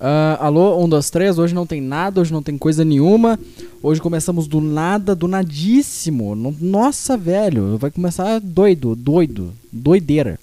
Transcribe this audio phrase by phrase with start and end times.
[0.00, 1.38] Uh, alô, um, dois, três.
[1.38, 3.38] Hoje não tem nada, hoje não tem coisa nenhuma.
[3.82, 6.34] Hoje começamos do nada, do nadíssimo.
[6.58, 10.40] Nossa, velho, vai começar doido, doido, doideira.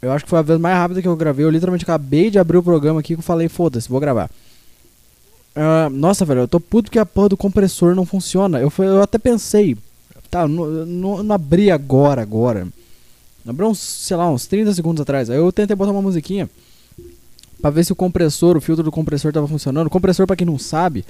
[0.00, 1.44] Eu acho que foi a vez mais rápida que eu gravei.
[1.44, 4.30] Eu literalmente acabei de abrir o programa aqui eu falei, foda-se, vou gravar.
[5.56, 8.60] Uh, nossa, velho, eu tô puto que a porra do compressor não funciona.
[8.60, 9.76] Eu, eu até pensei,
[10.30, 12.68] tá, não abri agora, agora.
[13.44, 15.28] Abriu uns, sei lá, uns 30 segundos atrás.
[15.28, 16.48] Aí eu tentei botar uma musiquinha
[17.60, 19.86] para ver se o compressor, o filtro do compressor tava funcionando.
[19.86, 21.04] O compressor, para quem não sabe,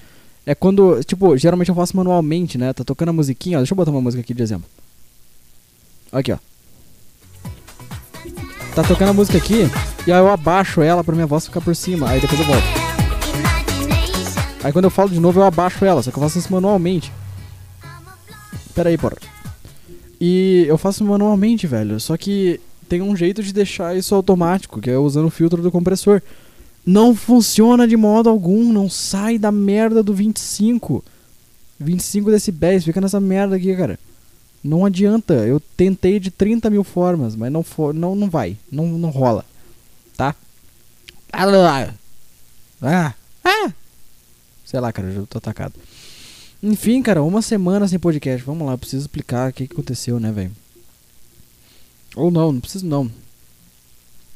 [0.45, 2.73] é quando, tipo, geralmente eu faço manualmente, né?
[2.73, 3.60] Tá tocando a musiquinha, ó.
[3.60, 4.68] Deixa eu botar uma música aqui de exemplo.
[6.12, 6.38] Aqui, ó.
[8.74, 9.68] Tá tocando a música aqui,
[10.06, 12.62] e aí eu abaixo ela pra minha voz ficar por cima, aí depois eu volto.
[14.62, 17.12] Aí quando eu falo de novo eu abaixo ela, só que eu faço isso manualmente.
[18.74, 19.16] Pera aí, porra.
[20.20, 21.98] E eu faço manualmente, velho.
[21.98, 25.70] Só que tem um jeito de deixar isso automático, que é usando o filtro do
[25.70, 26.20] compressor.
[26.84, 31.04] Não funciona de modo algum, não sai da merda do 25.
[31.78, 33.96] 25 decibéis, fica nessa merda aqui, cara.
[34.62, 38.87] Não adianta, eu tentei de 30 mil formas, mas não, for, não, não vai, não,
[38.87, 39.45] não rola,
[40.16, 40.34] tá?
[41.32, 41.95] Ah,
[42.82, 43.72] ah, ah.
[44.65, 45.74] Sei lá, cara, eu já tô atacado.
[46.60, 48.45] Enfim, cara, uma semana sem podcast.
[48.45, 50.50] Vamos lá, eu preciso explicar o que, que aconteceu, né, velho?
[52.16, 53.10] Ou não, não preciso não.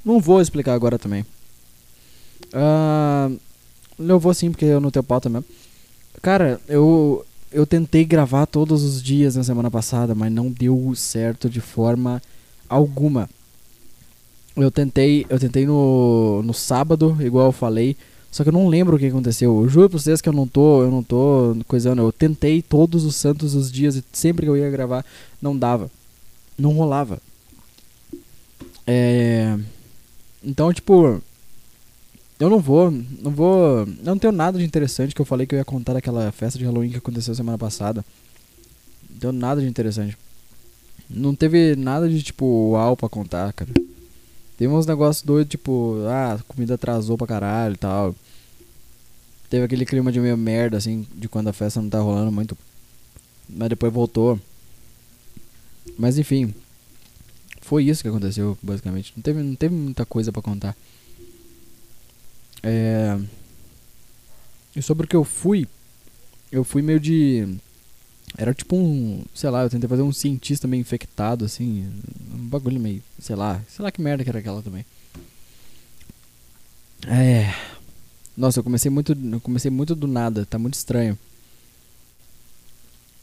[0.04, 1.24] Não vou explicar agora também.
[2.52, 3.38] Uh,
[3.98, 5.46] eu vou sim, porque eu não tenho pauta mesmo.
[6.20, 11.48] Cara, eu, eu tentei gravar todos os dias na semana passada, mas não deu certo
[11.48, 12.22] de forma
[12.68, 13.28] alguma.
[14.56, 17.96] Eu tentei, eu tentei no, no sábado, igual eu falei.
[18.30, 19.62] Só que eu não lembro o que aconteceu.
[19.62, 22.02] Eu juro pra vocês que eu não tô, eu não tô coisando.
[22.02, 25.04] Eu tentei todos os santos os dias e sempre que eu ia gravar,
[25.40, 25.90] não dava.
[26.58, 27.20] Não rolava.
[28.86, 29.58] É.
[30.42, 31.22] Então, tipo.
[32.38, 33.80] Eu não vou, não vou.
[33.80, 36.58] Eu não tenho nada de interessante que eu falei que eu ia contar daquela festa
[36.58, 38.04] de Halloween que aconteceu semana passada.
[39.10, 40.18] Não tenho nada de interessante.
[41.08, 43.70] Não teve nada de tipo uau pra contar, cara.
[44.56, 48.14] Teve uns negócios doidos, tipo, ah, comida atrasou pra caralho e tal.
[49.50, 52.56] Teve aquele clima de meio merda, assim, de quando a festa não tá rolando muito.
[53.48, 54.38] Mas depois voltou.
[55.98, 56.54] Mas enfim.
[57.74, 59.12] Foi isso que aconteceu, basicamente.
[59.16, 60.76] Não teve, não teve muita coisa para contar.
[62.62, 63.18] É...
[64.76, 65.66] E sobre o que eu fui,
[66.52, 67.58] eu fui meio de.
[68.38, 69.24] Era tipo um.
[69.34, 71.92] Sei lá, eu tentei fazer um cientista meio infectado, assim.
[72.32, 73.02] Um bagulho meio.
[73.18, 73.60] Sei lá.
[73.68, 74.86] Sei lá que merda que era aquela também.
[77.08, 77.52] É.
[78.36, 79.18] Nossa, eu comecei muito.
[79.32, 81.18] Eu comecei muito do nada, tá muito estranho.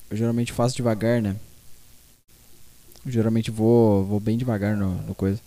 [0.09, 1.37] Eu geralmente faço devagar, né?
[3.05, 5.39] Geralmente vou, vou bem devagar no, no coisa.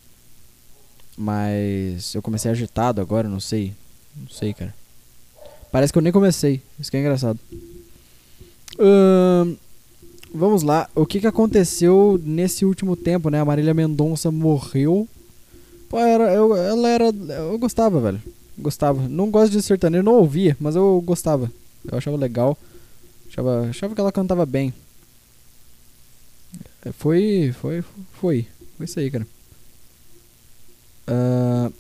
[1.17, 3.73] Mas eu comecei agitado agora, não sei.
[4.17, 4.75] Não sei, cara.
[5.71, 6.61] Parece que eu nem comecei.
[6.79, 7.39] Isso que é engraçado.
[8.75, 9.57] Uh,
[10.35, 10.89] vamos lá.
[10.95, 13.41] O que, que aconteceu nesse último tempo, né?
[13.41, 15.09] A Marília Mendonça morreu.
[15.89, 17.05] Pô, era, eu, ela era.
[17.07, 18.21] Eu gostava, velho.
[18.59, 19.09] Gostava.
[19.09, 21.51] Não gosto de sertanejo, não ouvia, mas eu gostava.
[21.91, 22.57] Eu achava legal.
[23.29, 24.73] Achava, achava que ela cantava bem.
[26.93, 27.55] Foi.
[27.61, 27.83] Foi.
[28.21, 28.47] Foi.
[28.77, 29.27] Foi isso aí, cara.
[31.09, 31.73] Uh,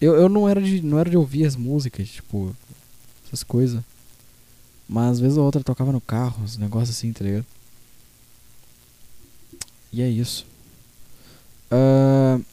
[0.00, 2.54] eu, eu não era de não era de ouvir as músicas, tipo,
[3.26, 3.82] essas coisas.
[4.88, 7.46] Mas às vezes a outra tocava no carro, uns negócios assim, tá ligado?
[9.92, 10.46] E é isso.
[11.70, 12.44] Uh,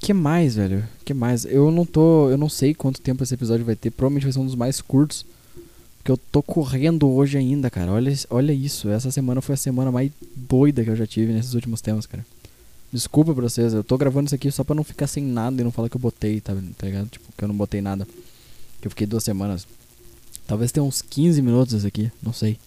[0.00, 0.86] que mais, velho?
[1.04, 1.44] Que mais?
[1.44, 2.28] Eu não tô.
[2.30, 3.90] Eu não sei quanto tempo esse episódio vai ter.
[3.90, 5.24] Provavelmente vai ser um dos mais curtos.
[6.04, 7.90] Porque eu tô correndo hoje ainda, cara.
[7.90, 8.90] Olha, olha isso.
[8.90, 12.26] Essa semana foi a semana mais doida que eu já tive nesses últimos tempos, cara.
[12.92, 15.64] Desculpa pra vocês, eu tô gravando isso aqui só pra não ficar sem nada e
[15.64, 17.08] não falar que eu botei, tá, tá ligado?
[17.08, 18.06] Tipo, que eu não botei nada.
[18.82, 19.66] Que eu fiquei duas semanas.
[20.46, 22.58] Talvez tenha uns 15 minutos isso aqui, não sei.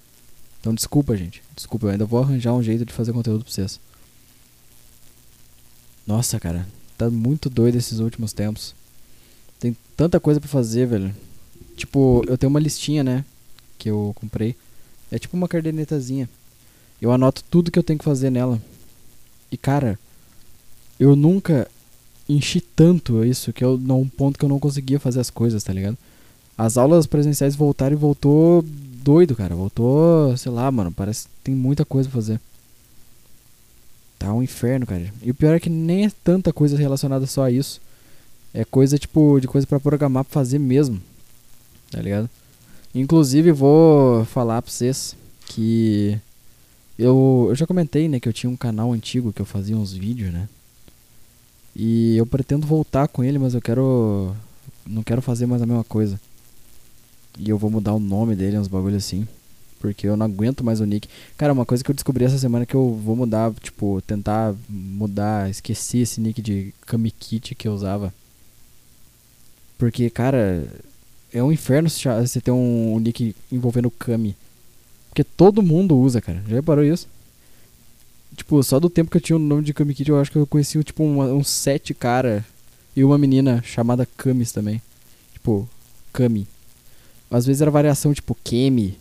[0.59, 1.44] Então desculpa, gente.
[1.56, 3.80] Desculpa, eu ainda vou arranjar um jeito de fazer conteúdo pra vocês.
[6.08, 6.68] Nossa, cara,
[6.98, 8.74] tá muito doido esses últimos tempos.
[9.60, 11.13] Tem tanta coisa pra fazer, velho.
[11.77, 13.24] Tipo, eu tenho uma listinha, né?
[13.77, 14.56] Que eu comprei.
[15.12, 16.27] É tipo uma cadernetazinha.
[17.01, 18.59] Eu anoto tudo que eu tenho que fazer nela.
[19.51, 19.97] E cara,
[21.00, 21.69] eu nunca
[22.27, 25.63] enchi tanto isso que eu não um ponto que eu não conseguia fazer as coisas,
[25.63, 25.97] tá ligado?
[26.57, 29.56] As aulas presenciais voltaram e voltou doido, cara.
[29.56, 32.41] Voltou, sei lá, mano, parece que tem muita coisa pra fazer.
[34.18, 35.13] Tá um inferno, cara.
[35.21, 37.80] E o pior é que nem é tanta coisa relacionada só a isso.
[38.51, 41.00] É coisa tipo de coisa para programar pra fazer mesmo.
[41.92, 42.30] Tá ligado?
[42.94, 46.19] Inclusive vou falar pra vocês que
[46.98, 49.94] eu, eu já comentei, né, que eu tinha um canal antigo que eu fazia uns
[49.94, 50.50] vídeos, né?
[51.75, 54.36] E eu pretendo voltar com ele, mas eu quero
[54.88, 56.19] não quero fazer mais a mesma coisa.
[57.38, 59.28] E eu vou mudar o nome dele, uns bagulho assim.
[59.80, 61.07] Porque eu não aguento mais o nick.
[61.38, 64.56] Cara, uma coisa que eu descobri essa semana é que eu vou mudar, tipo, tentar
[64.68, 68.12] mudar, esqueci esse nick de Kamikit que eu usava.
[69.78, 70.68] Porque, cara,
[71.38, 74.36] é um inferno você ter um, nick envolvendo Kami.
[75.10, 76.44] Porque todo mundo usa, cara.
[76.48, 77.07] Já reparou isso?
[78.36, 80.38] Tipo, só do tempo que eu tinha o nome de Kami Kid, eu acho que
[80.38, 82.45] eu conheci tipo um, um sete cara
[82.95, 84.81] e uma menina chamada Kamis também.
[85.34, 85.68] Tipo,
[86.13, 86.48] Kami.
[87.30, 88.98] Às vezes era variação tipo Kemi.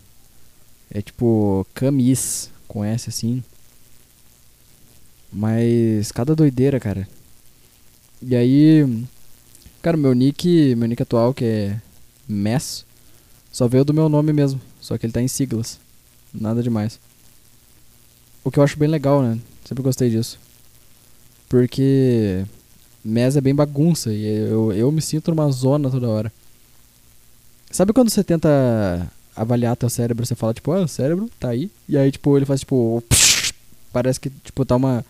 [0.89, 3.43] É tipo Camis com S assim.
[5.31, 7.07] Mas cada doideira, cara.
[8.21, 9.05] E aí,
[9.81, 11.81] cara, meu nick, meu nick atual que é
[12.27, 12.85] Mess,
[13.51, 15.79] só veio do meu nome mesmo, só que ele tá em siglas.
[16.33, 16.99] Nada demais.
[18.43, 19.39] O que eu acho bem legal, né?
[19.65, 20.39] Sempre gostei disso.
[21.49, 22.45] Porque
[23.03, 26.31] Mess é bem bagunça e eu, eu me sinto numa zona toda hora.
[27.71, 31.69] Sabe quando você tenta avaliar teu cérebro, você fala, tipo, ah, o cérebro tá aí.
[31.87, 33.03] E aí, tipo, ele faz, tipo,
[33.93, 35.05] parece que, tipo, tá uma,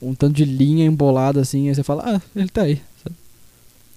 [0.00, 1.68] um tanto de linha embolada assim.
[1.68, 2.80] Aí você fala, ah, ele tá aí.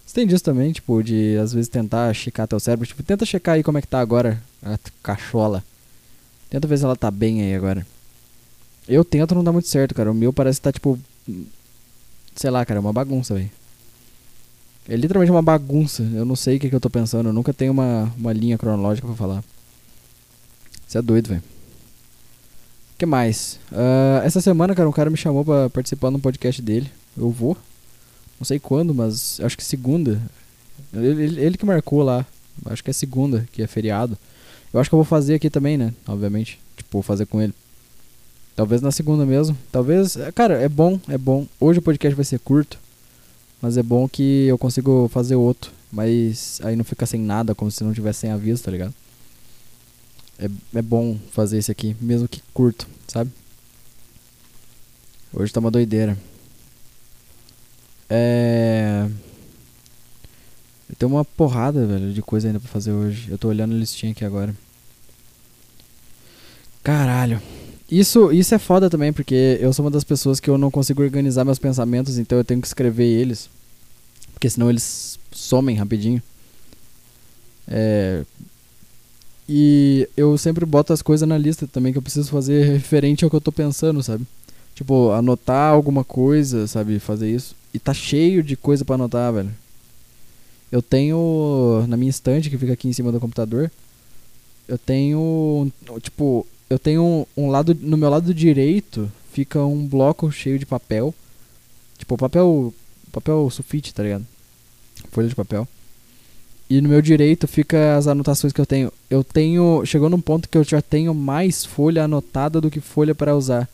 [0.06, 2.86] Você tem disso também, tipo, de às vezes tentar checar teu cérebro.
[2.86, 5.64] Tipo, tenta checar aí como é que tá agora a cachola.
[6.50, 7.86] Tenta ver se ela tá bem aí agora.
[8.88, 10.12] Eu tento, não dá muito certo, cara.
[10.12, 11.00] O meu parece que tá, tipo,
[12.36, 13.50] sei lá, cara, é uma bagunça, velho.
[14.88, 16.04] É literalmente uma bagunça.
[16.14, 17.30] Eu não sei o que, que eu tô pensando.
[17.30, 19.44] Eu nunca tenho uma, uma linha cronológica pra falar.
[20.86, 21.44] Você é doido, velho.
[22.94, 23.60] O que mais?
[23.72, 26.92] Uh, essa semana, cara, um cara me chamou pra participar de um podcast dele.
[27.18, 27.58] Eu vou.
[28.44, 30.22] Não sei quando, mas acho que segunda.
[30.94, 32.26] Ele, ele, ele, que marcou lá.
[32.66, 34.18] Acho que é segunda, que é feriado.
[34.74, 35.94] Eu acho que eu vou fazer aqui também, né?
[36.06, 36.60] Obviamente.
[36.76, 37.54] Tipo, vou fazer com ele.
[38.54, 39.58] Talvez na segunda mesmo.
[39.72, 40.18] Talvez.
[40.36, 41.48] Cara, é bom, é bom.
[41.58, 42.78] Hoje o podcast vai ser curto.
[43.62, 45.72] Mas é bom que eu consigo fazer outro.
[45.90, 48.94] Mas aí não fica sem nada, como se não tivesse sem aviso, tá ligado?
[50.38, 53.32] É, é bom fazer esse aqui, mesmo que curto, sabe?
[55.32, 56.18] Hoje tá uma doideira.
[58.16, 59.10] É.
[61.00, 63.28] Tem uma porrada, velho, de coisa ainda pra fazer hoje.
[63.32, 64.56] Eu tô olhando a listinha aqui agora.
[66.84, 67.42] Caralho.
[67.90, 71.02] Isso, isso é foda também, porque eu sou uma das pessoas que eu não consigo
[71.02, 73.50] organizar meus pensamentos, então eu tenho que escrever eles.
[74.34, 76.22] Porque senão eles somem rapidinho.
[77.68, 78.24] É,
[79.50, 83.30] e eu sempre boto as coisas na lista também que eu preciso fazer referente ao
[83.30, 84.26] que eu tô pensando, sabe?
[84.76, 87.00] Tipo, anotar alguma coisa, sabe?
[87.00, 87.56] Fazer isso.
[87.74, 89.52] E tá cheio de coisa para anotar, velho.
[90.72, 93.72] Eu tenho na minha estante que fica aqui em cima do computador.
[94.68, 95.72] Eu tenho,
[96.02, 101.14] tipo, eu tenho um, lado no meu lado direito fica um bloco cheio de papel.
[101.98, 102.74] Tipo, papel
[103.12, 104.26] papel sulfite, tá ligado?
[105.12, 105.68] Folha de papel.
[106.70, 108.92] E no meu direito fica as anotações que eu tenho.
[109.10, 113.14] Eu tenho, chegou num ponto que eu já tenho mais folha anotada do que folha
[113.14, 113.70] para usar.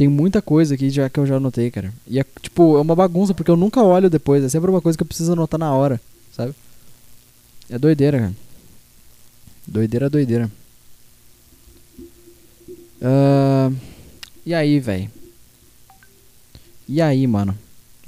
[0.00, 1.92] Tem muita coisa aqui já que eu já anotei, cara.
[2.06, 4.96] E é tipo, é uma bagunça porque eu nunca olho depois, é sempre uma coisa
[4.96, 6.00] que eu preciso anotar na hora,
[6.34, 6.54] sabe?
[7.68, 8.34] É doideira, cara.
[9.66, 10.50] Doideira, doideira.
[13.02, 13.76] Uh,
[14.46, 15.10] e aí, velho?
[16.88, 17.54] E aí, mano?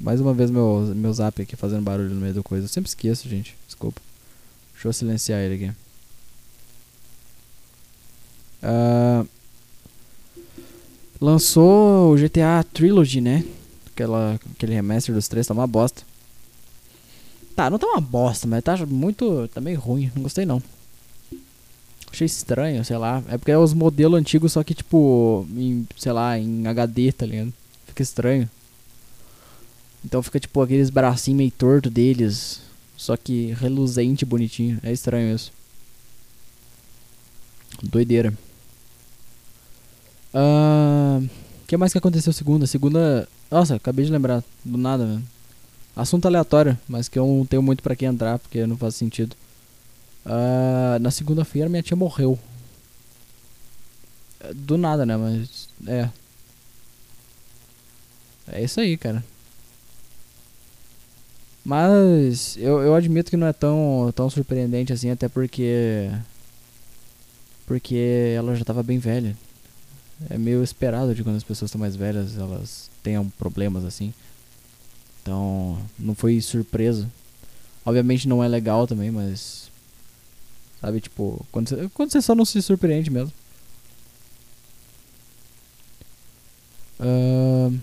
[0.01, 2.65] Mais uma vez meu, meu zap aqui fazendo barulho no meio do coisa.
[2.65, 3.55] Eu sempre esqueço, gente.
[3.67, 4.01] Desculpa.
[4.73, 5.75] Deixa eu silenciar ele aqui.
[8.63, 9.27] Uh,
[11.23, 13.45] lançou o GTA Trilogy, né?
[13.93, 16.03] Aquela, aquele remaster dos três, tá uma bosta.
[17.55, 19.47] Tá, não tá uma bosta, mas tá muito.
[19.53, 20.11] tá meio ruim.
[20.13, 20.61] Não gostei não.
[22.11, 23.23] Achei estranho, sei lá.
[23.29, 27.25] É porque é os modelos antigos, só que tipo, em, sei lá, em HD, tá
[27.25, 27.53] ligado?
[27.87, 28.49] Fica estranho.
[30.03, 32.59] Então fica tipo aqueles bracinhos meio torto deles.
[32.97, 34.79] Só que reluzente bonitinho.
[34.83, 35.53] É estranho isso.
[37.81, 38.33] Doideira.
[40.33, 41.29] O uh,
[41.67, 42.65] que mais que aconteceu segunda?
[42.65, 43.27] Segunda.
[43.51, 44.43] Nossa, acabei de lembrar.
[44.65, 45.23] Do nada, velho.
[45.95, 49.35] Assunto aleatório, mas que eu não tenho muito para que entrar, porque não faz sentido.
[50.25, 52.39] Uh, na segunda-feira minha tia morreu.
[54.39, 55.15] É, do nada, né?
[55.17, 55.69] Mas.
[55.87, 56.09] É.
[58.47, 59.23] É isso aí, cara.
[61.63, 66.09] Mas eu, eu admito que não é tão, tão surpreendente assim, até porque.
[67.65, 69.37] Porque ela já tava bem velha.
[70.29, 74.13] É meio esperado de quando as pessoas estão mais velhas elas tenham problemas assim.
[75.21, 77.09] Então, não foi surpresa.
[77.85, 79.63] Obviamente não é legal também, mas
[80.83, 83.31] Sabe, tipo, quando você, quando você só não se surpreende mesmo.
[86.99, 87.79] Uh...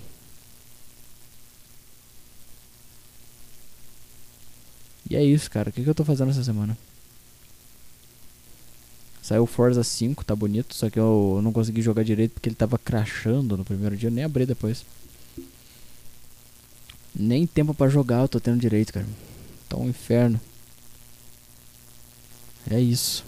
[5.09, 5.71] E é isso, cara.
[5.71, 6.77] O que, que eu tô fazendo essa semana?
[9.31, 12.77] Saiu Forza 5, tá bonito, só que eu não consegui jogar direito porque ele tava
[12.77, 14.85] crashando no primeiro dia, eu nem abri depois.
[17.15, 19.07] Nem tempo pra jogar eu tô tendo direito, cara.
[19.69, 20.41] Tá um inferno.
[22.69, 23.25] É isso.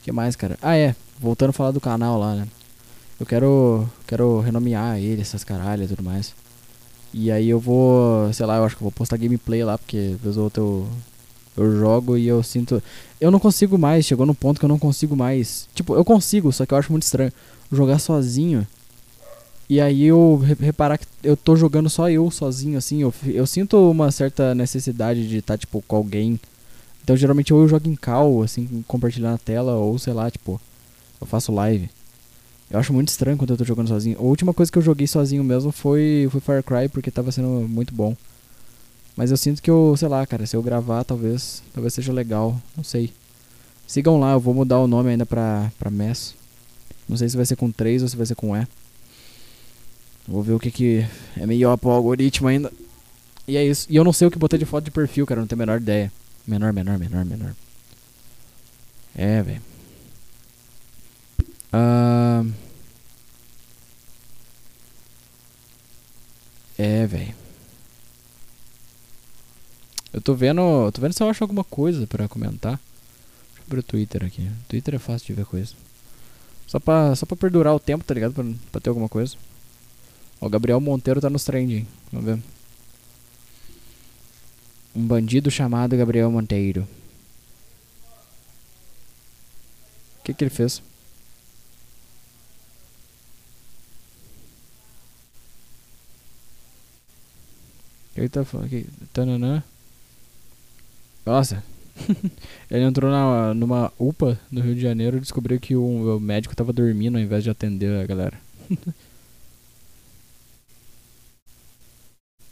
[0.00, 0.58] O que mais, cara?
[0.62, 0.96] Ah, é.
[1.20, 2.48] Voltando a falar do canal lá, né?
[3.20, 6.34] Eu quero, quero renomear ele, essas caralhas e tudo mais.
[7.12, 10.16] E aí eu vou, sei lá, eu acho que eu vou postar gameplay lá, porque
[10.22, 10.62] vez ou outra
[11.56, 12.82] eu jogo e eu sinto.
[13.20, 15.68] Eu não consigo mais, chegou no ponto que eu não consigo mais.
[15.74, 17.32] Tipo, eu consigo, só que eu acho muito estranho.
[17.70, 18.66] Jogar sozinho.
[19.68, 23.02] E aí eu reparar que eu tô jogando só eu sozinho, assim.
[23.02, 26.38] Eu, eu sinto uma certa necessidade de estar, tá, tipo, com alguém.
[27.02, 30.60] Então geralmente ou eu jogo em call, assim, compartilhando a tela, ou sei lá, tipo,
[31.20, 31.88] eu faço live.
[32.70, 34.18] Eu acho muito estranho quando eu tô jogando sozinho.
[34.18, 37.48] A última coisa que eu joguei sozinho mesmo foi, foi Far Cry, porque tava sendo
[37.68, 38.16] muito bom.
[39.16, 42.60] Mas eu sinto que eu, sei lá, cara, se eu gravar, talvez, talvez seja legal.
[42.76, 43.12] Não sei.
[43.86, 46.34] Sigam lá, eu vou mudar o nome ainda pra, pra MES.
[47.08, 48.66] Não sei se vai ser com 3 ou se vai ser com E.
[50.26, 51.06] Vou ver o que, que
[51.36, 52.72] é melhor pro algoritmo ainda.
[53.46, 53.86] E é isso.
[53.90, 55.66] E eu não sei o que botar de foto de perfil, cara, não tenho a
[55.66, 56.10] menor ideia.
[56.46, 57.54] Menor, menor, menor, menor.
[59.14, 59.62] É, velho.
[61.72, 62.52] Uh...
[66.76, 67.43] É, velho.
[70.14, 70.92] Eu tô vendo.
[70.92, 72.78] Tô vendo se eu acho alguma coisa pra comentar.
[73.48, 74.48] Deixa eu abrir o Twitter aqui.
[74.68, 75.74] Twitter é fácil de ver coisa.
[76.68, 78.32] Só pra, só pra perdurar o tempo, tá ligado?
[78.32, 79.36] Pra, pra ter alguma coisa.
[80.40, 81.84] Ó, o Gabriel Monteiro tá nos trending.
[82.12, 82.40] Vamos ver.
[84.94, 86.86] Um bandido chamado Gabriel Monteiro.
[90.20, 90.80] O que que ele fez?
[98.16, 98.86] Ele tá falando aqui.
[99.12, 99.62] Tananã.
[101.24, 101.62] Nossa.
[102.70, 106.56] ele entrou na, numa UPA no Rio de Janeiro e descobriu que o, o médico
[106.56, 108.38] tava dormindo ao invés de atender a galera.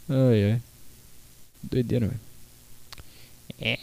[0.09, 0.61] ai ai.
[1.63, 2.19] Doideira, velho.
[3.59, 3.79] É,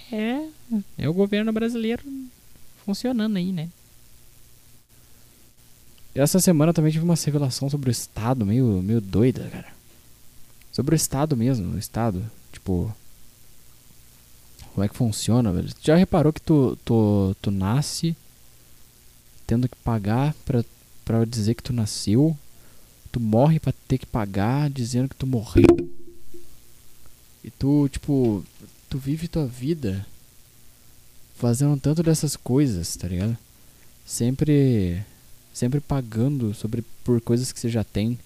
[0.99, 2.03] é o governo brasileiro
[2.85, 3.69] funcionando aí, né?
[6.15, 9.73] Essa semana também tive uma revelação sobre o Estado meio, meio doida, cara.
[10.73, 12.29] Sobre o Estado mesmo, o Estado.
[12.53, 12.95] Tipo.
[14.73, 15.69] Como é que funciona, velho?
[15.83, 18.17] Já reparou que tu, tu, tu nasce
[19.47, 20.65] tendo que pagar pra,
[21.05, 22.37] pra dizer que tu nasceu?
[23.11, 25.91] Tu morre pra ter que pagar dizendo que tu morreu?
[27.43, 28.45] E tu, tipo,
[28.89, 30.07] tu vive tua vida
[31.35, 33.37] fazendo tanto dessas coisas, tá ligado?
[34.07, 35.05] Sempre
[35.53, 38.19] sempre pagando sobre por coisas que você já tem.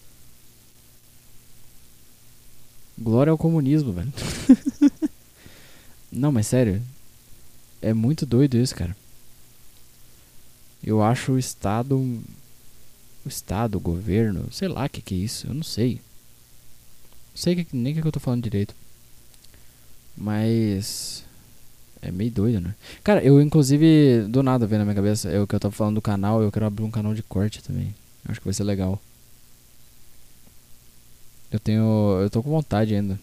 [2.99, 4.13] Glória ao comunismo, velho.
[6.15, 6.81] Não, mas sério.
[7.83, 8.97] É muito doido isso, cara.
[10.83, 11.99] Eu acho o Estado.
[11.99, 15.95] O Estado, o governo, sei lá o que, que é isso, eu não sei.
[15.95, 18.75] Não sei que, nem o que eu tô falando direito.
[20.17, 21.25] Mas.
[22.01, 22.75] É meio doido, né?
[23.03, 25.95] Cara, eu inclusive, do nada veio na minha cabeça, é o que eu tava falando
[25.95, 27.95] do canal, eu quero abrir um canal de corte também.
[28.29, 29.01] Acho que vai ser legal.
[31.51, 32.19] Eu tenho.
[32.21, 33.19] Eu tô com vontade ainda.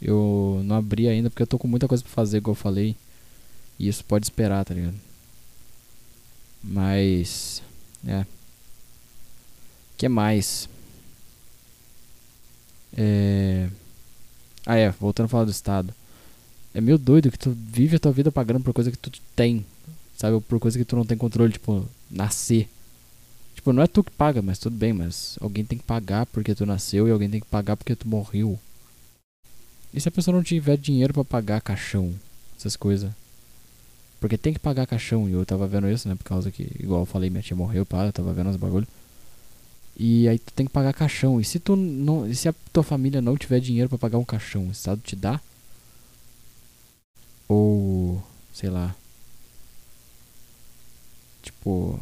[0.00, 2.96] Eu não abri ainda porque eu tô com muita coisa pra fazer, igual eu falei.
[3.78, 4.96] E isso pode esperar, tá ligado?
[6.62, 7.62] Mas.
[8.06, 8.24] É.
[9.96, 10.68] que mais?
[12.96, 13.68] É.
[14.66, 14.90] Ah, é.
[14.90, 15.94] Voltando a falar do Estado.
[16.74, 19.64] É meio doido que tu vive a tua vida pagando por coisa que tu tem.
[20.16, 20.40] Sabe?
[20.40, 21.52] Por coisa que tu não tem controle.
[21.52, 22.68] Tipo, nascer.
[23.54, 26.54] Tipo, não é tu que paga, mas tudo bem, mas alguém tem que pagar porque
[26.54, 28.58] tu nasceu e alguém tem que pagar porque tu morreu.
[29.92, 32.14] E se a pessoa não tiver dinheiro para pagar caixão,
[32.58, 33.10] essas coisas?
[34.20, 36.14] Porque tem que pagar caixão, e eu tava vendo isso, né?
[36.14, 38.86] Por causa que, igual eu falei, minha tia morreu, pá, eu tava vendo os bagulho.
[39.98, 41.40] E aí tu tem que pagar caixão.
[41.40, 42.28] E se tu não.
[42.28, 45.16] E se a tua família não tiver dinheiro para pagar um caixão, o Estado te
[45.16, 45.40] dá?
[47.48, 48.22] Ou.
[48.52, 48.94] sei lá.
[51.42, 51.98] Tipo.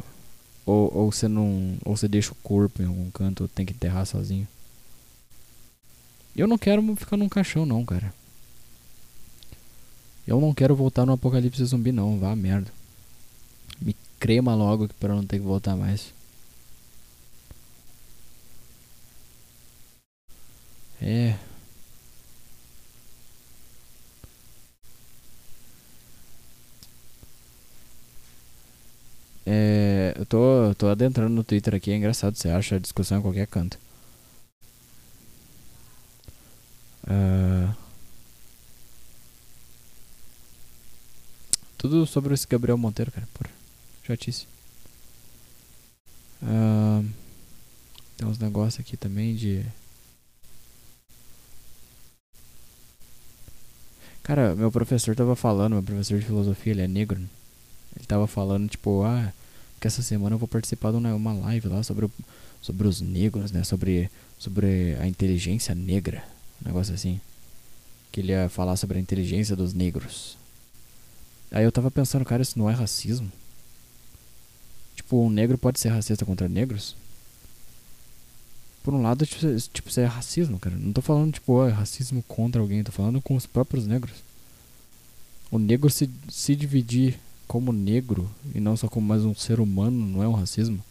[0.65, 1.77] Ou, ou você não.
[1.83, 4.47] Ou você deixa o corpo em algum canto, ou tem que enterrar sozinho.
[6.37, 8.13] Eu não quero ficar num caixão não, cara.
[10.27, 12.71] Eu não quero voltar no apocalipse zumbi não, vá merda.
[13.81, 16.13] Me crema logo para não ter que voltar mais.
[21.01, 21.35] É.
[29.45, 33.21] É, eu tô, tô adentrando no Twitter aqui, é engraçado, você acha a discussão em
[33.21, 33.79] qualquer canto.
[37.07, 37.87] Uh,
[41.77, 43.27] Tudo sobre esse Gabriel Monteiro, cara.
[43.33, 43.51] Porra.
[44.03, 44.47] Chatice.
[46.41, 47.03] Ah,
[48.17, 49.63] tem uns negócios aqui também de.
[54.23, 57.19] Cara, meu professor tava falando, meu professor de filosofia, ele é negro.
[57.19, 57.27] né?
[57.95, 59.31] Ele tava falando, tipo, ah,
[59.79, 62.09] que essa semana eu vou participar de uma live lá sobre,
[62.61, 63.63] sobre os negros, né?
[63.63, 64.09] Sobre,
[64.39, 66.23] sobre a inteligência negra.
[66.63, 67.19] Um negócio assim.
[68.11, 70.37] Que ele ia falar sobre a inteligência dos negros.
[71.51, 73.31] Aí eu tava pensando, cara, isso não é racismo?
[74.95, 76.95] Tipo, um negro pode ser racista contra negros?
[78.83, 80.75] Por um lado, tipo, isso- tipo, isso é racismo, cara.
[80.75, 82.83] Não tô falando, tipo, ó, é racismo contra alguém.
[82.83, 84.15] Tô falando com os próprios negros.
[85.51, 89.97] O negro se, se dividir como negro e não só como mais um ser humano
[90.05, 90.83] não é um racismo.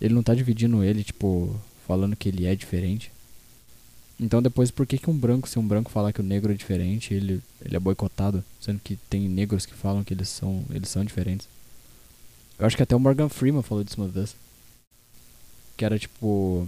[0.00, 3.10] Ele não tá dividindo ele, tipo, falando que ele é diferente.
[4.18, 6.56] Então depois, por que, que um branco, se um branco falar que o negro é
[6.56, 8.42] diferente, ele, ele é boicotado?
[8.60, 11.46] Sendo que tem negros que falam que eles são, eles são diferentes.
[12.58, 14.34] Eu acho que até o Morgan Freeman falou disso uma vez.
[15.76, 16.66] Que era tipo.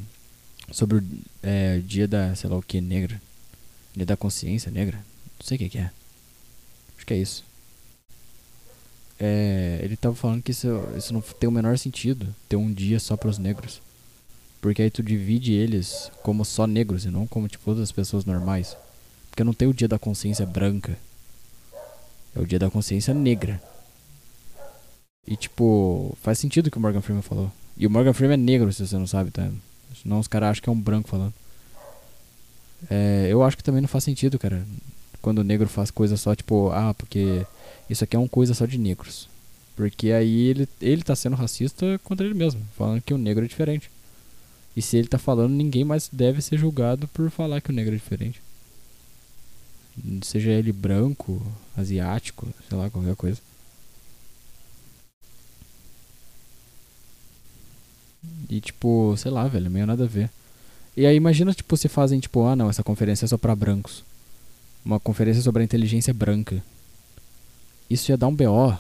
[0.71, 1.05] Sobre o
[1.43, 3.21] é, dia da, sei lá o que, negra.
[3.97, 4.99] Dia da consciência negra.
[5.39, 5.91] Não sei o que, que é.
[6.97, 7.43] Acho que é isso.
[9.19, 13.01] É, ele tava falando que isso, isso não tem o menor sentido ter um dia
[13.01, 13.81] só para os negros.
[14.61, 18.77] Porque aí tu divide eles como só negros e não como tipo outras pessoas normais.
[19.31, 20.99] Porque não tem o dia da consciência branca.
[22.35, 23.63] É o dia da consciência negra.
[25.27, 27.53] E tipo, faz sentido o que o Morgan Freeman falou.
[27.77, 29.49] E o Morgan Freeman é negro, se você não sabe, tá?
[30.03, 31.35] Senão os caras acham que é um branco falando.
[32.91, 34.65] É, eu acho que também não faz sentido, cara.
[35.21, 37.45] Quando o negro faz coisa só, tipo, ah, porque
[37.89, 39.29] isso aqui é uma coisa só de negros.
[39.77, 43.49] Porque aí ele, ele tá sendo racista contra ele mesmo, falando que o negro é
[43.49, 43.91] diferente.
[44.79, 47.97] E se ele tá falando, ninguém mais deve ser julgado por falar que o negro
[47.97, 48.41] é diferente.
[50.23, 51.45] Seja ele branco,
[51.77, 53.41] asiático, sei lá, qualquer coisa.
[58.49, 60.31] E tipo, sei lá, velho, meio nada a ver.
[60.97, 64.05] E aí imagina, tipo, se fazem, tipo, ah não, essa conferência é só pra brancos.
[64.85, 66.63] Uma conferência sobre a inteligência branca.
[67.91, 68.79] Isso ia dar um BO.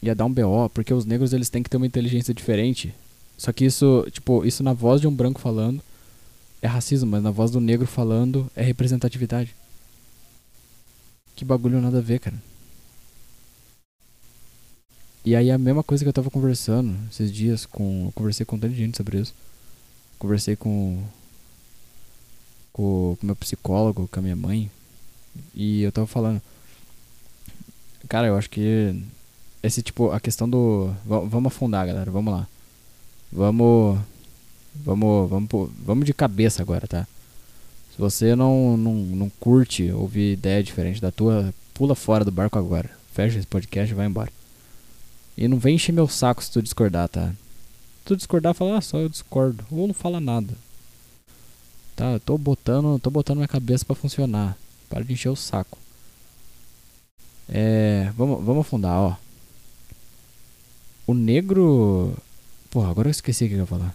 [0.00, 2.94] Ia dar um BO, porque os negros eles têm que ter uma inteligência diferente.
[3.40, 5.82] Só que isso, tipo, isso na voz de um branco falando
[6.60, 9.56] é racismo, mas na voz do negro falando é representatividade.
[11.34, 12.36] Que bagulho nada a ver, cara.
[15.24, 18.04] E aí a mesma coisa que eu tava conversando esses dias com.
[18.08, 19.34] Eu conversei com tanta gente sobre isso.
[20.18, 21.02] Conversei com.
[22.74, 24.70] Com o meu psicólogo, com a minha mãe.
[25.54, 26.42] E eu tava falando.
[28.06, 29.02] Cara, eu acho que.
[29.62, 30.94] Esse tipo, a questão do.
[31.06, 32.10] va- Vamos afundar, galera.
[32.10, 32.46] Vamos lá.
[33.32, 33.98] Vamos.
[34.74, 35.30] Vamos.
[35.30, 37.06] Vamos, vamos de cabeça agora, tá?
[37.92, 42.58] Se você não, não, não curte ouvir ideia diferente da tua, pula fora do barco
[42.58, 42.90] agora.
[43.12, 44.32] Fecha esse podcast e vai embora.
[45.36, 47.28] E não vem encher meu saco se tu discordar, tá?
[47.30, 49.64] Se tu discordar, fala, ah, só eu discordo.
[49.70, 50.54] Ou não fala nada.
[51.96, 54.56] Tá, eu tô botando, tô botando minha cabeça pra funcionar.
[54.88, 55.78] Para de encher o saco.
[57.48, 59.16] É, vamos, vamos afundar, ó.
[61.06, 62.16] O negro...
[62.70, 63.94] Porra, agora eu esqueci o que eu ia falar.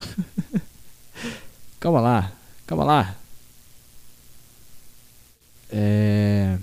[1.78, 2.32] calma lá,
[2.66, 3.16] calma lá.
[5.70, 6.58] É...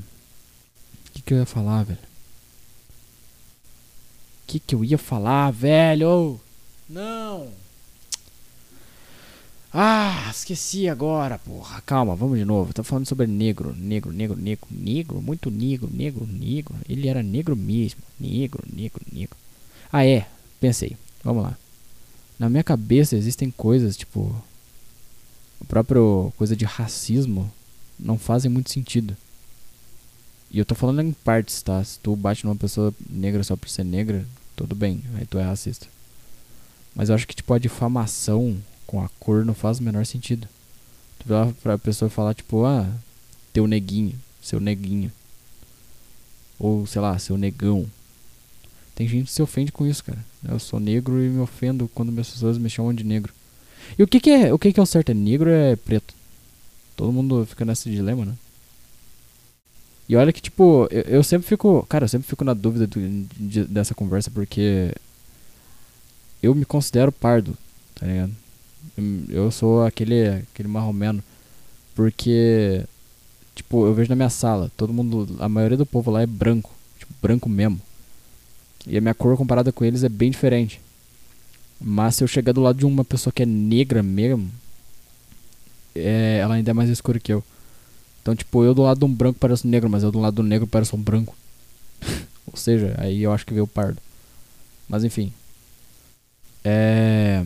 [1.08, 2.00] O que, que eu ia falar, velho?
[2.00, 6.42] O que, que eu ia falar, velho?
[6.90, 7.50] Não!
[9.72, 11.82] Ah, esqueci agora, porra.
[11.82, 12.74] Calma, vamos de novo.
[12.74, 16.76] Tá falando sobre negro, negro, negro, negro, negro, muito negro, negro, negro.
[16.88, 18.02] Ele era negro mesmo.
[18.20, 19.36] Negro, negro, negro.
[19.92, 20.28] Ah, é.
[20.60, 20.96] Pensei.
[21.24, 21.58] Vamos lá.
[22.38, 24.36] Na minha cabeça existem coisas, tipo.
[25.60, 27.52] O próprio coisa de racismo
[27.98, 29.16] não fazem muito sentido.
[30.52, 31.84] E eu tô falando em partes, tá?
[31.84, 35.44] Se tu bate numa pessoa negra só por ser negra, tudo bem, aí tu é
[35.44, 35.88] racista.
[36.94, 40.48] Mas eu acho que, tipo, a difamação com a cor não faz o menor sentido.
[41.20, 42.88] Tu vai lá pra pessoa falar, tipo, ah,
[43.52, 45.12] teu neguinho, seu neguinho.
[46.60, 47.90] Ou, sei lá, seu negão.
[48.96, 50.24] Tem gente que se ofende com isso, cara.
[50.48, 53.34] Eu sou negro e me ofendo quando minhas pessoas me chamam de negro.
[53.98, 55.10] E o que que é, o que que é o certo?
[55.10, 56.14] É negro ou é preto?
[56.96, 58.34] Todo mundo fica nesse dilema, né?
[60.08, 61.86] E olha que, tipo, eu, eu sempre fico.
[61.90, 64.94] Cara, eu sempre fico na dúvida do- de- dessa conversa porque.
[66.42, 67.58] Eu me considero pardo,
[67.96, 68.34] tá ligado?
[69.30, 71.24] Eu sou aquele, aquele marromeno.
[71.96, 72.84] Porque.
[73.56, 75.36] Tipo, eu vejo na minha sala, todo mundo.
[75.40, 76.72] A maioria do povo lá é branco.
[77.00, 77.80] Tipo, branco mesmo.
[78.86, 80.82] E a minha cor comparada com eles é bem diferente.
[81.80, 84.50] Mas se eu chegar do lado de uma pessoa que é negra mesmo.
[85.96, 87.44] É, ela ainda é mais escura que eu.
[88.22, 90.36] Então, tipo, eu do lado de um branco pareço um negro, mas eu do lado
[90.36, 91.36] do negro pareço um branco.
[92.48, 94.00] Ou seja, aí eu acho que veio o pardo.
[94.88, 95.32] Mas enfim.
[96.64, 97.46] É.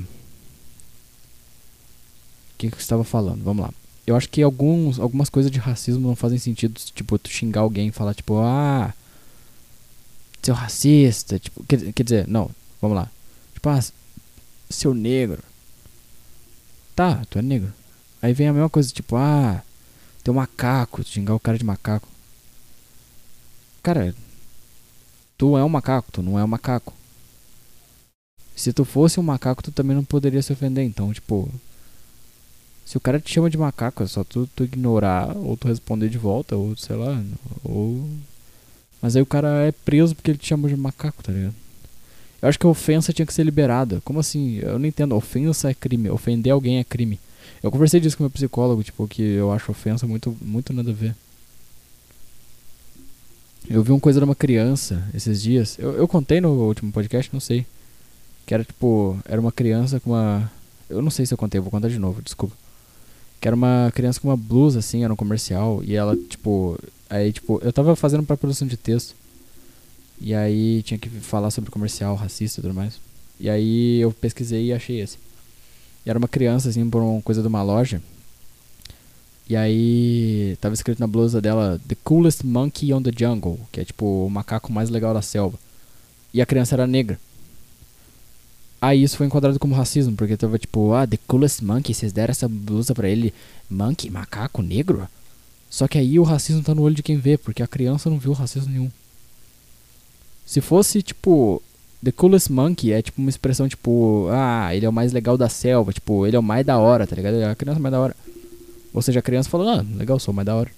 [2.53, 3.43] O que, que você estava falando?
[3.43, 3.73] Vamos lá.
[4.05, 6.79] Eu acho que alguns, algumas coisas de racismo não fazem sentido.
[6.93, 8.93] Tipo, tu xingar alguém e falar, tipo, ah.
[10.47, 11.37] Seu racista.
[11.37, 12.49] Tipo, quer, quer dizer, não,
[12.81, 13.11] vamos lá.
[13.53, 13.83] Tipo, ah,
[14.69, 15.43] seu negro.
[16.95, 17.73] Tá, tu é negro.
[18.21, 19.61] Aí vem a mesma coisa, tipo, ah,
[20.23, 22.07] teu macaco, xingar o cara de macaco.
[23.83, 24.15] Cara,
[25.37, 26.93] tu é um macaco, tu não é um macaco.
[28.55, 30.85] Se tu fosse um macaco, tu também não poderia se ofender.
[30.85, 31.51] Então, tipo,
[32.85, 36.07] se o cara te chama de macaco, é só tu, tu ignorar ou tu responder
[36.07, 37.21] de volta, ou sei lá,
[37.65, 38.09] ou.
[39.01, 41.55] Mas aí o cara é preso porque ele te chama de macaco, tá ligado?
[42.41, 44.01] Eu acho que a ofensa tinha que ser liberada.
[44.03, 44.57] Como assim?
[44.57, 45.15] Eu não entendo.
[45.15, 46.09] Ofensa é crime.
[46.09, 47.19] Ofender alguém é crime.
[47.63, 50.93] Eu conversei disso com meu psicólogo, tipo, que eu acho ofensa muito, muito nada a
[50.93, 51.15] ver.
[53.69, 55.77] Eu vi uma coisa de uma criança esses dias.
[55.79, 57.65] Eu, eu contei no último podcast, não sei.
[58.45, 60.49] Que era tipo, era uma criança com uma.
[60.89, 62.55] Eu não sei se eu contei, vou contar de novo, desculpa.
[63.41, 65.81] Que era uma criança com uma blusa, assim, era um comercial.
[65.83, 66.79] E ela, tipo.
[67.09, 69.15] Aí, tipo, eu tava fazendo pra produção de texto.
[70.19, 72.99] E aí tinha que falar sobre comercial racista e tudo mais.
[73.39, 75.17] E aí eu pesquisei e achei esse.
[76.05, 78.01] E era uma criança, assim, por uma coisa de uma loja.
[79.49, 83.85] E aí tava escrito na blusa dela The Coolest Monkey on the Jungle, que é
[83.85, 85.57] tipo o macaco mais legal da selva.
[86.33, 87.17] E a criança era negra.
[88.81, 92.31] Aí isso foi enquadrado como racismo, porque tava tipo, ah, The Coolest Monkey, vocês deram
[92.31, 93.33] essa blusa pra ele,
[93.69, 95.07] monkey, macaco negro?
[95.69, 98.17] Só que aí o racismo tá no olho de quem vê, porque a criança não
[98.17, 98.89] viu racismo nenhum.
[100.45, 101.61] Se fosse, tipo,
[102.03, 105.49] The Coolest Monkey é tipo uma expressão tipo, ah, ele é o mais legal da
[105.49, 107.35] selva, tipo, ele é o mais da hora, tá ligado?
[107.35, 108.15] Ele é a criança mais da hora.
[108.93, 110.71] Ou seja, a criança falou, ah, legal, sou o mais da hora.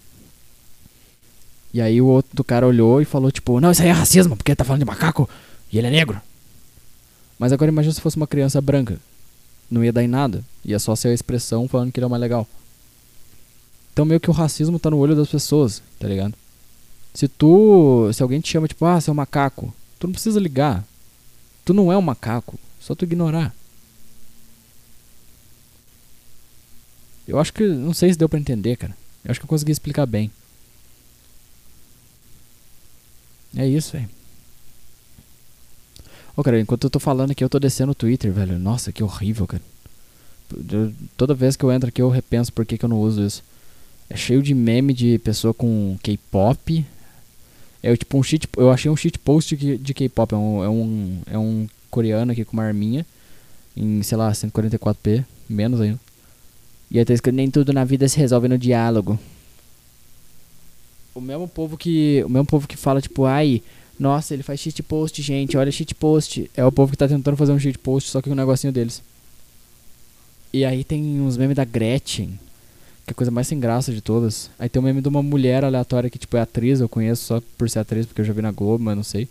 [1.73, 4.51] E aí o outro cara olhou e falou, tipo, não, isso aí é racismo, porque
[4.51, 5.29] ele tá falando de macaco
[5.71, 6.19] e ele é negro.
[7.37, 8.99] Mas agora imagina se fosse uma criança branca.
[9.69, 10.43] Não ia dar em nada.
[10.65, 12.47] Ia só ser a expressão falando que ele é o mais legal.
[13.99, 16.33] Então meio que o racismo tá no olho das pessoas, tá ligado?
[17.13, 18.09] Se tu.
[18.13, 20.87] Se alguém te chama, tipo, ah, você é um macaco, tu não precisa ligar.
[21.65, 22.57] Tu não é um macaco.
[22.79, 23.53] Só tu ignorar.
[27.27, 27.67] Eu acho que.
[27.67, 28.95] Não sei se deu pra entender, cara.
[29.25, 30.31] Eu acho que eu consegui explicar bem.
[33.53, 34.09] É isso, velho.
[36.37, 38.57] Ô, cara, enquanto eu tô falando aqui, eu tô descendo o Twitter, velho.
[38.57, 39.63] Nossa, que horrível, cara.
[40.71, 43.25] Eu, toda vez que eu entro aqui, eu repenso por que, que eu não uso
[43.25, 43.43] isso.
[44.09, 46.85] É cheio de meme de pessoa com K-pop,
[47.81, 51.21] é tipo um cheat, eu achei um cheat post de, K-pop, é um, é um
[51.27, 53.05] é um coreano aqui com uma arminha
[53.75, 55.99] em, sei lá, 144p, menos ainda.
[56.91, 59.17] E aí tá escrito nem tudo na vida se resolve no diálogo.
[61.15, 63.61] O mesmo povo que, o mesmo povo que fala tipo, ai,
[63.97, 66.49] nossa, ele faz cheat post, gente, olha cheat post.
[66.55, 68.73] É o povo que tá tentando fazer um cheat post só que com um negocinho
[68.73, 69.01] deles.
[70.51, 72.39] E aí tem uns memes da Gretchen
[73.09, 74.51] que é a coisa mais sem graça de todas.
[74.59, 77.41] Aí tem um meme de uma mulher aleatória que, tipo, é atriz, eu conheço só
[77.57, 79.27] por ser atriz, porque eu já vi na Globo, mas não sei.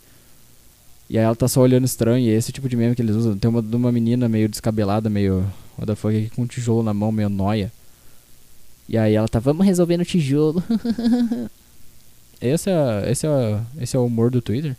[1.09, 3.15] E aí ela tá só olhando estranho, e é esse tipo de meme que eles
[3.15, 3.39] usam.
[3.39, 5.47] Tem uma de uma menina meio descabelada, meio.
[5.79, 7.73] What the fuck, com um tijolo na mão, meio noia.
[8.89, 10.63] E aí ela tá, vamos resolver no tijolo.
[12.41, 14.77] esse, é, esse, é, esse é o humor do Twitter.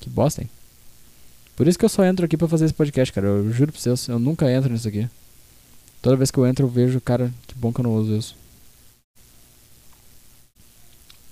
[0.00, 0.48] Que bosta, hein?
[1.54, 3.26] Por isso que eu só entro aqui pra fazer esse podcast, cara.
[3.26, 5.06] Eu juro pra vocês, eu nunca entro nisso aqui.
[6.04, 8.36] Toda vez que eu entro eu vejo, cara, que bom que eu não uso isso.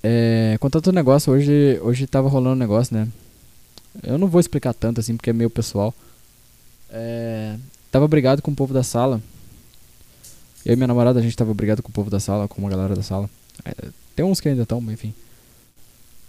[0.01, 3.07] É, quanto ao negócio, hoje, hoje tava rolando um negócio, né?
[4.01, 5.93] Eu não vou explicar tanto assim porque é meio pessoal.
[6.89, 7.55] É,
[7.91, 9.21] tava brigado com o povo da sala.
[10.65, 12.71] Eu e minha namorada, a gente tava brigado com o povo da sala, com uma
[12.71, 13.29] galera da sala.
[13.63, 15.13] É, tem uns que ainda estão, enfim.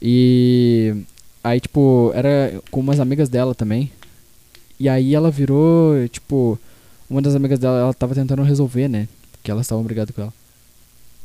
[0.02, 1.02] E
[1.42, 3.90] aí, tipo, era com umas amigas dela também.
[4.78, 6.58] E aí ela virou, tipo,
[7.14, 9.08] uma das amigas dela, ela tava tentando resolver, né?
[9.32, 10.32] Porque elas estavam brigadas com ela.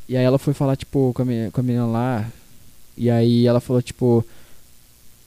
[0.07, 2.29] E aí ela foi falar, tipo, com a, menina, com a menina lá.
[2.95, 4.23] E aí ela falou, tipo.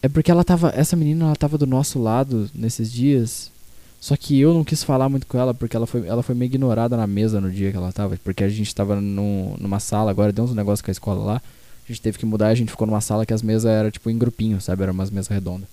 [0.00, 0.72] É porque ela tava.
[0.74, 3.50] Essa menina, ela tava do nosso lado nesses dias.
[4.00, 6.48] Só que eu não quis falar muito com ela, porque ela foi, ela foi meio
[6.48, 8.16] ignorada na mesa no dia que ela tava.
[8.22, 11.42] Porque a gente tava num, numa sala, agora deu uns negócios com a escola lá.
[11.84, 14.08] A gente teve que mudar, a gente ficou numa sala que as mesas eram tipo
[14.10, 14.84] em grupinho, sabe?
[14.84, 15.68] Eram umas mesas redondas.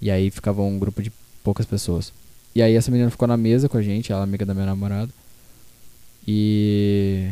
[0.00, 1.10] E aí ficava um grupo de
[1.42, 2.12] poucas pessoas.
[2.54, 4.66] E aí essa menina ficou na mesa com a gente, ela é amiga da minha
[4.66, 5.12] namorada.
[6.26, 7.30] E.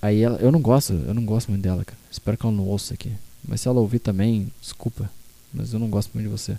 [0.00, 0.38] Aí ela.
[0.38, 1.98] Eu não gosto, eu não gosto muito dela, cara.
[2.10, 3.12] Espero que ela não ouça aqui.
[3.46, 5.10] Mas se ela ouvir também, desculpa.
[5.52, 6.58] Mas eu não gosto muito de você.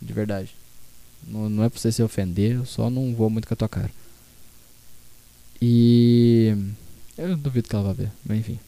[0.00, 0.54] De verdade.
[1.26, 3.68] Não, não é pra você se ofender, eu só não vou muito com a tua
[3.68, 3.90] cara.
[5.60, 6.56] E.
[7.16, 8.58] Eu duvido que ela vai ver, mas enfim.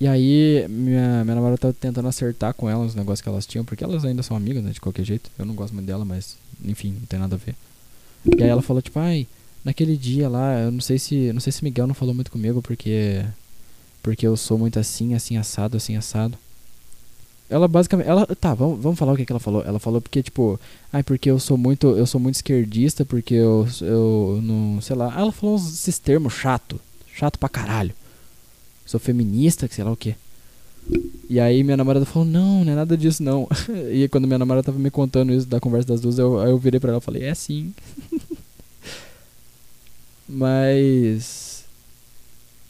[0.00, 3.66] E aí, minha, minha namorada tava tentando acertar com ela os negócios que elas tinham,
[3.66, 5.30] porque elas ainda são amigas, né, de qualquer jeito.
[5.38, 7.54] Eu não gosto muito dela, mas, enfim, não tem nada a ver.
[8.24, 9.26] E aí ela falou, tipo, ai,
[9.64, 11.32] naquele dia lá, eu não sei se.
[11.32, 13.24] Não sei se Miguel não falou muito comigo, porque.
[14.02, 16.38] Porque eu sou muito assim, assim, assado, assim, assado.
[17.48, 18.08] Ela basicamente.
[18.08, 18.26] Ela.
[18.26, 19.62] Tá, vamos, vamos falar o que, que ela falou.
[19.64, 20.58] Ela falou porque, tipo,
[20.92, 21.88] ai, porque eu sou muito.
[21.96, 24.80] Eu sou muito esquerdista, porque eu, eu não.
[24.80, 25.14] sei lá.
[25.14, 26.80] Ela falou esses termos chato.
[27.12, 27.94] Chato pra caralho.
[28.90, 30.16] Sou feminista, que sei lá o que.
[31.28, 33.46] E aí minha namorada falou, não, não é nada disso não.
[33.88, 36.80] e quando minha namorada tava me contando isso da conversa das duas, eu, eu virei
[36.80, 37.72] pra ela e falei, é sim.
[40.28, 41.64] Mas.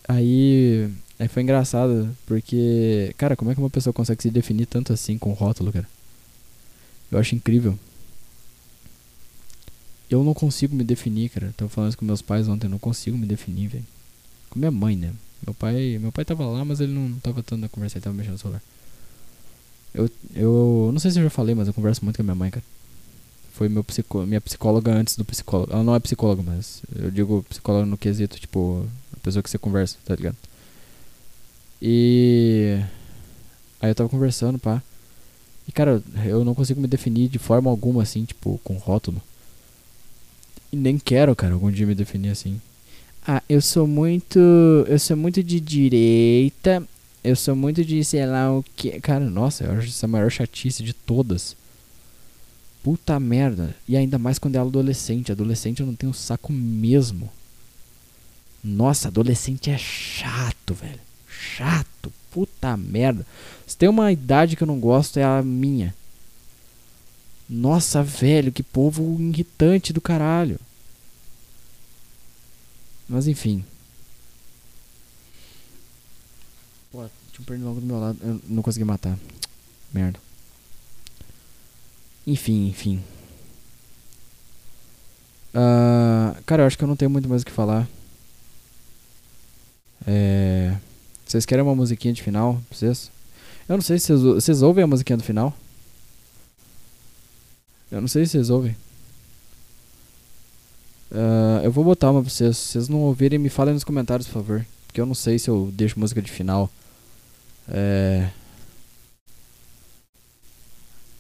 [0.07, 0.91] Aí.
[1.19, 3.15] Aí foi engraçado, porque.
[3.17, 5.89] Cara, como é que uma pessoa consegue se definir tanto assim com rótulo, cara?
[7.11, 7.79] Eu acho incrível.
[10.11, 11.55] Eu não consigo me definir, cara.
[11.57, 13.87] Tava falando isso com meus pais ontem, eu não consigo me definir, velho.
[14.51, 15.15] Com minha mãe, né?
[15.47, 18.17] Meu pai, meu pai tava lá, mas ele não tava tanto na conversa, ele tava
[18.17, 18.63] mexendo no celular.
[19.95, 22.35] Eu, eu não sei se eu já falei, mas eu converso muito com a minha
[22.35, 22.65] mãe, cara.
[23.53, 25.73] Foi meu psico, minha psicóloga antes do psicólogo.
[25.73, 29.59] Ela não é psicóloga, mas eu digo psicóloga no quesito, tipo, a pessoa que você
[29.59, 30.37] conversa, tá ligado?
[31.83, 32.79] E.
[33.81, 34.83] Aí eu tava conversando, pá.
[35.67, 39.21] E cara, eu não consigo me definir de forma alguma assim, tipo, com rótulo.
[40.73, 42.61] E nem quero, cara, algum dia me definir assim.
[43.33, 44.41] Ah, eu sou muito.
[44.89, 46.83] Eu sou muito de direita.
[47.23, 48.99] Eu sou muito de sei lá o que.
[49.01, 51.55] Cara, nossa, eu acho essa a maior chatice de todas.
[52.83, 53.77] Puta merda.
[53.87, 55.31] E ainda mais quando é adolescente.
[55.31, 57.31] Adolescente eu não tenho saco mesmo.
[58.65, 60.99] Nossa, adolescente é chato, velho.
[61.29, 62.13] Chato.
[62.33, 63.25] Puta merda.
[63.65, 65.95] Se tem uma idade que eu não gosto, é a minha.
[67.49, 70.59] Nossa, velho, que povo irritante do caralho.
[73.11, 73.65] Mas enfim.
[76.93, 78.17] Pô, tinha um pernilongo do meu lado.
[78.23, 79.19] Eu não consegui matar.
[79.93, 80.21] Merda.
[82.25, 83.03] Enfim, enfim.
[85.53, 87.89] Uh, cara, eu acho que eu não tenho muito mais o que falar.
[90.07, 90.77] É...
[91.27, 93.11] Vocês querem uma musiquinha de final vocês?
[93.69, 95.53] Eu não sei se vocês, vocês ouvem a musiquinha do final.
[97.91, 98.77] Eu não sei se vocês ouvem.
[101.11, 102.57] Uh, eu vou botar uma pra vocês.
[102.57, 104.67] Se vocês não ouvirem, me falem nos comentários, por favor.
[104.87, 106.71] Porque eu não sei se eu deixo música de final.
[107.69, 108.31] É...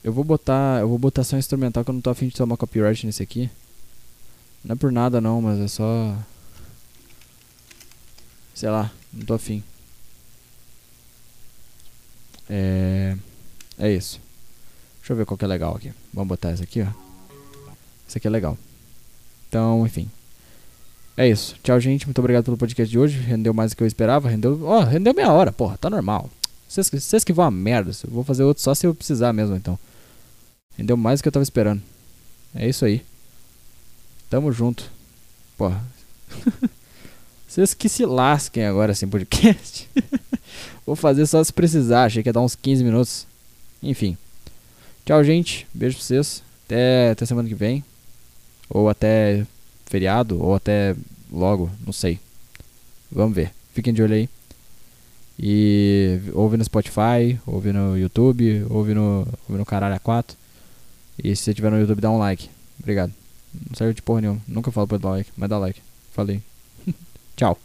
[0.03, 0.81] Eu vou botar.
[0.81, 3.51] Eu vou botar só instrumental que eu não tô afim de tomar copyright nesse aqui.
[4.65, 6.17] Não é por nada não, mas é só.
[8.55, 9.63] Sei lá, não tô afim.
[12.49, 13.17] É.
[13.79, 14.21] É isso.
[14.99, 15.93] Deixa eu ver qual que é legal aqui.
[16.13, 16.89] Vamos botar essa aqui, ó.
[18.07, 18.57] Essa aqui é legal.
[19.51, 20.09] Então, enfim.
[21.17, 21.57] É isso.
[21.61, 22.07] Tchau, gente.
[22.07, 23.19] Muito obrigado pelo podcast de hoje.
[23.19, 24.29] Rendeu mais do que eu esperava.
[24.29, 24.61] Rendeu.
[24.63, 25.77] Ó, oh, rendeu meia hora, porra.
[25.77, 26.31] Tá normal.
[26.69, 27.91] Vocês, que vão a merda.
[28.05, 29.77] Eu vou fazer outro só se eu precisar mesmo, então.
[30.79, 31.83] Rendeu mais do que eu tava esperando.
[32.55, 33.03] É isso aí.
[34.31, 34.89] Tamo junto.
[35.59, 35.85] Porra.
[37.49, 39.91] Vocês que se lasquem agora sem podcast.
[40.87, 42.05] Vou fazer só se precisar.
[42.05, 43.27] Achei que ia dar uns 15 minutos.
[43.83, 44.17] Enfim.
[45.05, 45.67] Tchau, gente.
[45.75, 46.41] Beijo pra vocês.
[46.67, 47.83] Até, até semana que vem.
[48.71, 49.45] Ou até
[49.87, 50.97] feriado, ou até
[51.31, 52.19] logo, não sei.
[53.11, 53.53] Vamos ver.
[53.75, 54.29] Fiquem de olho aí.
[55.39, 60.35] E ouve no Spotify, ouve no YouTube, ouve no, ouve no Caralho A4.
[61.23, 62.49] E se você tiver no YouTube, dá um like.
[62.79, 63.13] Obrigado.
[63.53, 64.41] Não serve de porra nenhuma.
[64.47, 65.81] Nunca falo pra dar like, mas dá like.
[66.13, 66.43] Falei.
[67.37, 67.59] Tchau.